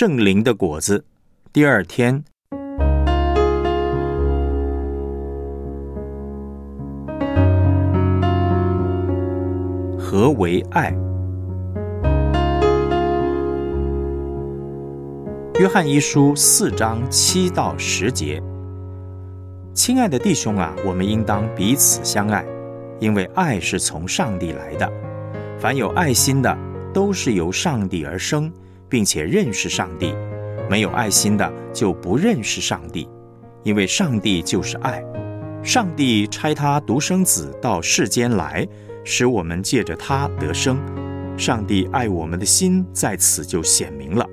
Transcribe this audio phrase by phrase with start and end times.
[0.00, 1.04] 圣灵的果子。
[1.52, 2.24] 第二天，
[9.98, 10.96] 何为爱？
[15.58, 18.42] 约翰一书四章七到十节。
[19.74, 22.42] 亲爱的弟兄啊，我们应当彼此相爱，
[23.00, 24.90] 因为爱是从上帝来的。
[25.58, 26.56] 凡有爱心的，
[26.94, 28.50] 都是由上帝而生，
[28.90, 30.12] 并且认识上帝；
[30.68, 33.08] 没有爱心的，就不认识上帝，
[33.62, 35.02] 因为上帝就是爱。
[35.62, 38.66] 上帝差他独生子到世间来，
[39.04, 40.78] 使我们借着他得生。
[41.38, 44.26] 上帝爱我们的心在此就显明了，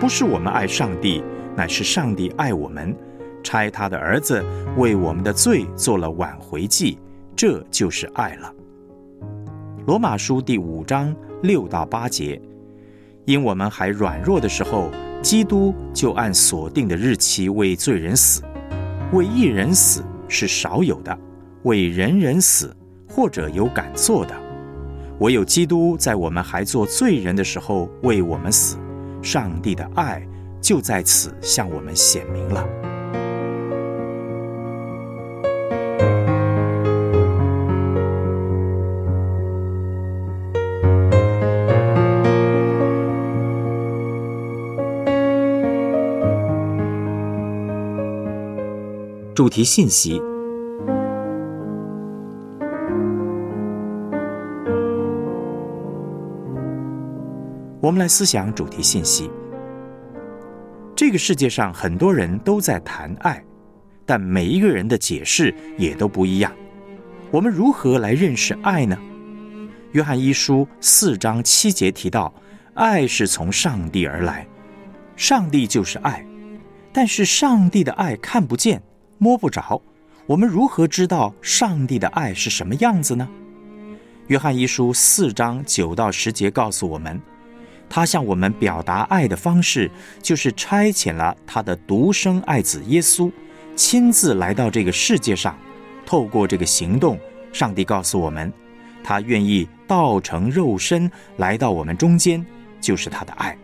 [0.00, 1.22] 不是我们爱上帝，
[1.54, 2.96] 乃是上帝爱我们。
[3.44, 4.44] 差他的儿子
[4.76, 6.98] 为我们的罪做了挽回祭，
[7.36, 8.52] 这就是爱了。
[9.86, 11.14] 罗马书第五章
[11.44, 12.42] 六到八节，
[13.26, 14.90] 因我们还软弱的时候，
[15.20, 18.40] 基督就按所定的日期为罪人死。
[19.12, 21.16] 为一人死是少有的，
[21.64, 22.74] 为人人死
[23.08, 24.34] 或者有敢做的，
[25.18, 28.78] 唯有基督在我们还做罪人的时候为我们死，
[29.20, 30.24] 上帝的爱
[30.60, 32.95] 就在此向我们显明了。
[49.36, 50.18] 主题信息，
[57.82, 59.30] 我们来思想主题信息。
[60.94, 63.44] 这个世界上很多人都在谈爱，
[64.06, 66.50] 但每一个人的解释也都不一样。
[67.30, 68.96] 我们如何来认识爱呢？
[69.92, 72.32] 约翰一书四章七节提到，
[72.72, 74.48] 爱是从上帝而来，
[75.14, 76.26] 上帝就是爱，
[76.90, 78.82] 但是上帝的爱看不见。
[79.18, 79.80] 摸不着，
[80.26, 83.28] 我们如何知道上帝的爱是什么样子呢？
[84.26, 87.20] 约翰一书四章九到十节告诉我们，
[87.88, 89.90] 他向我们表达爱的方式，
[90.20, 93.30] 就是差遣了他的独生爱子耶稣，
[93.74, 95.56] 亲自来到这个世界上。
[96.04, 97.18] 透过这个行动，
[97.52, 98.52] 上帝告诉我们，
[99.02, 102.44] 他愿意道成肉身来到我们中间，
[102.80, 103.56] 就是他的爱。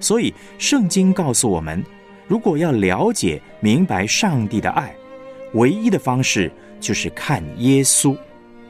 [0.00, 1.84] 所以，圣经告诉我们。
[2.28, 4.94] 如果要了解明白上帝的爱，
[5.54, 8.16] 唯一的方式就是看耶稣。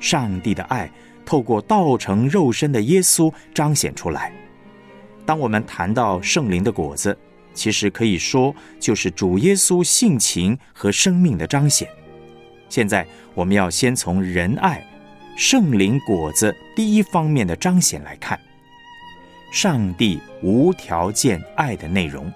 [0.00, 0.88] 上帝的爱
[1.26, 4.32] 透过道成肉身的耶稣彰显出来。
[5.26, 7.18] 当我们谈到圣灵的果子，
[7.52, 11.88] 其实可以说就是主耶稣性情和生命的彰显。
[12.68, 13.04] 现在
[13.34, 14.80] 我们要先从仁爱、
[15.36, 18.38] 圣灵果子第一方面的彰显来看，
[19.50, 22.32] 上帝无条件爱的内容。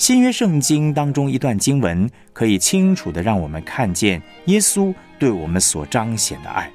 [0.00, 6.72] 新约圣经当中一段经文，可以清楚的让我们看见耶稣对我们所彰显的爱。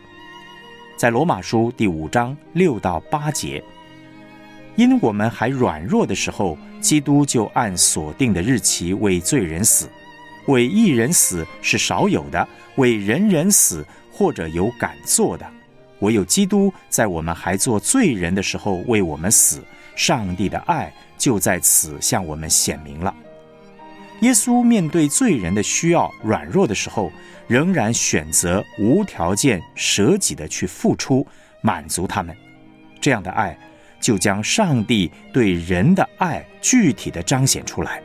[0.95, 3.63] 在罗马书第五章六到八节，
[4.75, 9.89] 因我们还软弱的时候，基督就按所定的日期为罪人死。
[10.45, 15.47] 为一人死是少有的，为人人死或者有敢做的，
[16.01, 19.63] 唯有基督在我们还做罪人的时候为我们死。
[19.95, 20.93] 上帝的爱。
[21.17, 23.15] 就在此向我们显明了。
[24.19, 27.09] 耶稣面对罪人的需要软弱的时候，
[27.47, 31.25] 仍然选择无条件舍己的去付出，
[31.61, 32.35] 满足他们。
[32.99, 33.57] 这样的爱，
[34.01, 38.03] 就将上帝对人的爱具体的彰显出来。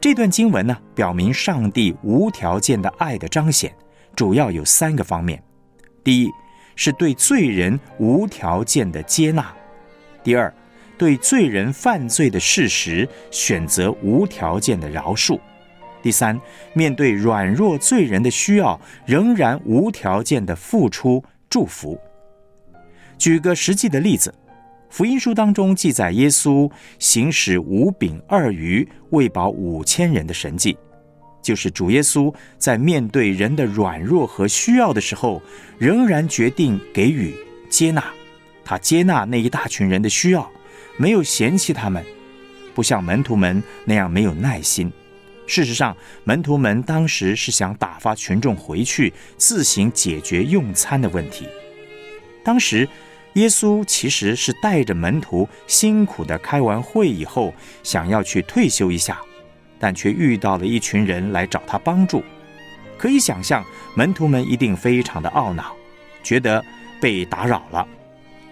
[0.00, 3.72] 这段经文呢，表明上帝无条件的爱的彰显，
[4.16, 5.40] 主要有三个方面：
[6.02, 6.30] 第一，
[6.76, 9.44] 是对罪人无条件的接纳；
[10.24, 10.52] 第二，
[10.98, 15.38] 对罪人犯罪的事实选择无条件的饶恕；
[16.02, 16.40] 第三，
[16.72, 21.98] 面对软弱罪人的需要，仍然无条件的付出祝福。
[23.18, 24.34] 举个实际的例子，
[24.88, 30.76] 福音书当中记载耶稣行使五饼二鱼喂饱五千人的神迹，
[31.42, 35.42] 就是主耶稣在面对人的软弱和需要的时候，
[35.78, 37.34] 仍然决定给予
[37.68, 38.04] 接纳，
[38.64, 40.50] 他接纳那一大群人的需要。
[40.96, 42.04] 没有嫌弃他们，
[42.74, 44.92] 不像门徒们那样没有耐心。
[45.46, 51.46] 事实上，门徒们当时是想打发群众回去自行解决用餐的问题。
[52.42, 52.88] 当时，
[53.34, 59.20] 耶稣其实是带着门徒辛苦的开完会以后，想要去退休一下，
[59.78, 62.24] 但却遇到了一群人来找他帮助。
[62.98, 63.64] 可以想象，
[63.94, 65.76] 门徒们一定非常的懊恼，
[66.24, 66.64] 觉得
[67.00, 67.86] 被打扰了。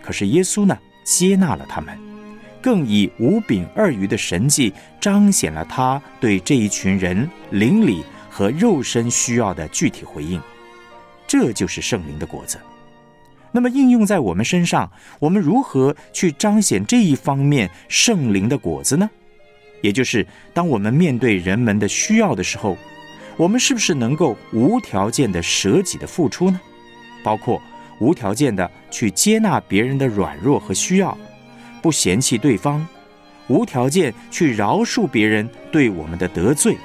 [0.01, 1.99] 可是耶稣呢，接纳了他们。
[2.65, 10.41] 更以五饼二鱼的神迹彰显了他对这一群人灵里和肉身需要的具体回应。
[11.27, 12.59] 这就是圣灵的果子。
[13.53, 19.11] 那么应用在我们身上，我们如何去彰显这一方面圣灵的果子呢？
[19.83, 22.79] 也就是当我们面对人们的需要的时候，
[23.37, 26.59] 我们是不是能够无条件的舍己的付出呢？
[27.23, 27.61] 包括
[28.01, 31.17] 无条件的去接纳别人的软弱和需要，
[31.85, 32.87] 不嫌弃对方，
[33.47, 36.79] 无条件去饶恕别人对我们的得罪，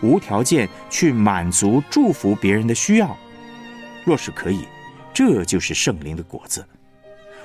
[0.00, 3.16] 无条件去满足祝福别人的需要。
[4.04, 4.64] 若是可以。
[5.12, 6.64] 这就是圣灵的果子。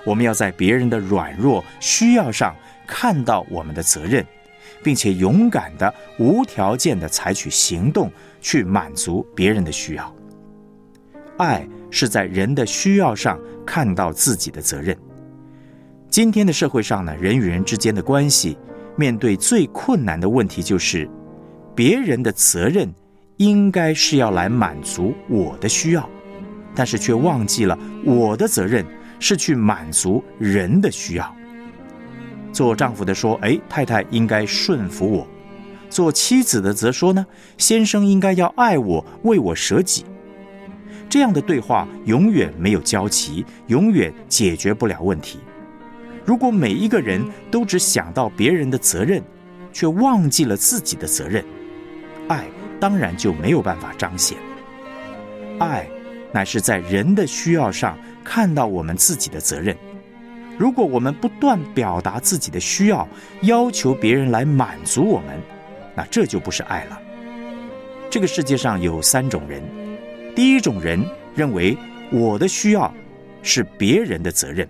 [0.06, 2.54] 我们要在别人的软弱需要上
[2.86, 4.24] 看到我们的责任，
[4.84, 8.12] 并且勇敢的、无条件的采取行动
[8.42, 10.14] 去满足别人的需要。
[11.38, 14.96] 爱是在人的需要上看到自己的责任。
[16.12, 18.58] 今天的社会上呢，人与人之间的关系
[18.98, 21.10] 面对最困难的问题就是，
[21.74, 22.94] 别人的责任
[23.38, 26.10] 应该是要来满足我的需要。
[26.76, 28.86] 但是却忘记了我的责任
[29.22, 31.34] 是去满足人的需要。
[32.52, 35.26] 做丈夫的说：“哎，太太应该顺服我。”
[35.90, 37.26] 做妻子的则说：“呢，
[37.58, 40.04] 先生应该要爱我，为我舍己。”
[41.08, 45.40] 这样的对话永远没有交集，永远解决不了问题。
[46.26, 49.22] 如果每一个人都只想到别人的责任，
[49.74, 51.44] 却忘记了自己的责任，
[52.28, 52.46] 爱
[52.80, 54.38] 当然就没有办法彰显。
[55.60, 55.88] 爱。
[56.34, 59.76] 乃是在人的需要上看到我们自己的责任。
[60.58, 63.06] 如果我们不断表达自己的需要，
[63.42, 65.38] 要求别人来满足我们，
[65.94, 66.98] 那这就不是爱了。
[68.10, 69.62] 这个世界上有三种人：
[70.34, 71.78] 第一种人认为
[72.14, 72.90] 我的需要
[73.44, 74.66] 是别人的责任，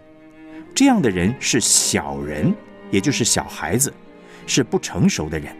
[0.73, 2.53] 这样的人是小人，
[2.89, 3.93] 也就是小孩子，
[4.47, 5.53] 是不成熟的人；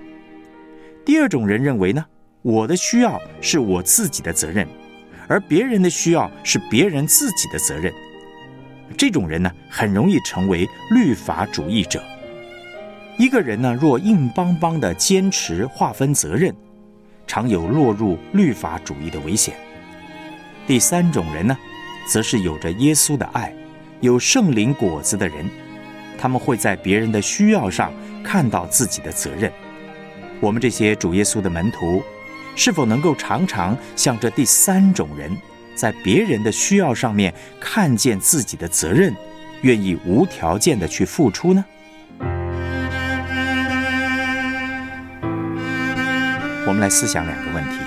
[1.06, 2.04] 第二种人认为呢，
[2.42, 4.68] 我的需要是我自己的责任。
[5.28, 7.94] 而别人的需要是别人自己的责任，
[8.98, 12.04] 这种人呢，很容易成为律法主义者。
[13.18, 16.54] 一个人呢，若硬邦邦的坚持划分责任，
[17.26, 19.56] 常有落入律法主义的危险。
[20.68, 21.58] 第三种人呢，
[22.06, 23.54] 则是有着耶稣的爱、
[24.02, 25.50] 有圣灵果子的人，
[26.18, 27.94] 他们会在别人的需要上
[28.24, 29.52] 看到自己的责任。
[30.40, 32.04] 我们这些主耶稣的门徒。
[32.54, 35.32] 是否能够常常像这第三种人，
[35.74, 39.16] 在别人的需要上面看见自己的责任，
[39.62, 41.64] 愿意无条件的去付出呢？
[46.68, 47.78] 我们来思想两个问题：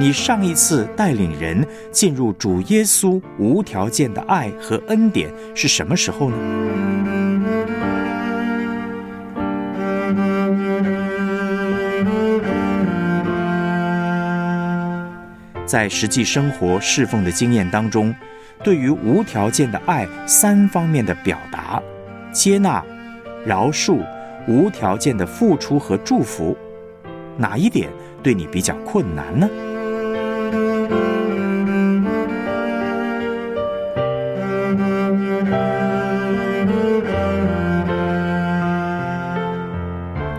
[0.00, 6.36] 你上一次带领人进入主耶稣无条件的爱和恩典是什么时候呢？
[15.66, 18.14] 在实际生活侍奉的经验当中，
[18.62, 21.82] 对于无条件的爱三方面的表达、
[22.32, 22.82] 接纳、
[23.44, 23.98] 饶恕、
[24.46, 26.56] 无条件的付出和祝福，
[27.36, 27.90] 哪一点
[28.22, 29.48] 对你比较困难呢？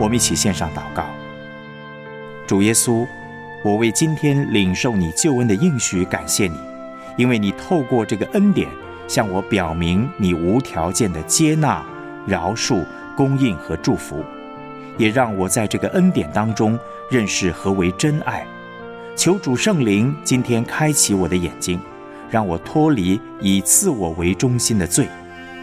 [0.09, 1.05] 们一起献上祷告，
[2.45, 3.07] 主耶稣。
[3.61, 6.57] 我为今天领受你救恩的应许感谢你，
[7.17, 8.69] 因为你透过这个恩典
[9.05, 11.85] 向我表明你无条件的接纳、
[12.25, 12.85] 饶恕、
[13.17, 14.23] 供应和祝福，
[14.97, 16.79] 也让我在这个恩典当中
[17.11, 18.47] 认识何为真爱。
[19.13, 21.77] 求主圣灵今天开启我的眼睛，
[22.29, 25.05] 让我脱离以自我为中心的罪，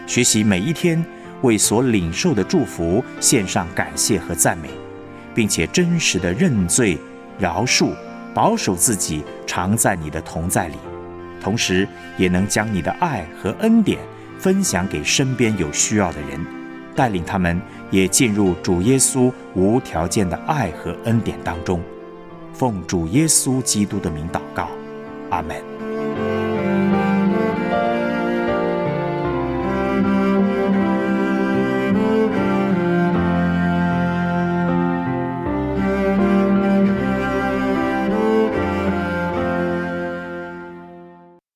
[0.05, 1.03] 学习每一天
[1.41, 4.69] 为所领受的祝福献上感谢和赞美，
[5.35, 6.97] 并且真实的认罪。
[7.39, 7.91] 饶恕，
[8.33, 10.75] 保守自己，常在你的同在里，
[11.39, 13.99] 同时也能将你的爱和恩典
[14.39, 16.43] 分享给身边有需要的人，
[16.95, 21.79] 带领他们也进入主耶稣无条件的爱和恩典当中。
[22.53, 24.69] 奉主耶稣基督的名祷告，
[25.29, 25.86] 阿门。